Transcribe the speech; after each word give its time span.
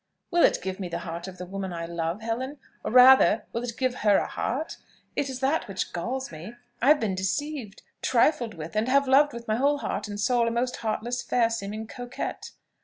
"Will 0.31 0.43
it 0.43 0.63
give 0.63 0.79
me 0.79 0.89
the 0.89 0.97
heart 1.05 1.27
of 1.27 1.37
the 1.37 1.45
woman 1.45 1.71
I 1.71 1.85
love, 1.85 2.21
Helen? 2.23 2.57
or 2.83 2.89
rather, 2.91 3.45
will 3.53 3.61
it 3.63 3.77
give 3.77 3.93
her 3.97 4.17
a 4.17 4.25
heart? 4.25 4.77
It 5.15 5.29
is 5.29 5.41
that 5.41 5.67
which 5.67 5.93
galls 5.93 6.31
me. 6.31 6.55
I 6.81 6.87
have 6.87 6.99
been 6.99 7.13
deceived 7.13 7.83
trifled 8.01 8.55
with, 8.55 8.75
and 8.75 8.87
have 8.89 9.07
loved 9.07 9.31
with 9.31 9.47
my 9.47 9.57
whole 9.57 9.77
heart 9.77 10.07
and 10.07 10.19
soul 10.19 10.47
a 10.47 10.49
most 10.49 10.77
heartless, 10.77 11.21
fair 11.21 11.51
seeming 11.51 11.85
coquette." 11.85 12.49